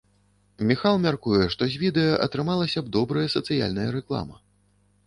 [0.69, 4.35] Міхал мяркуе, што з відэа атрымалася бы добрая сацыяльная рэклама.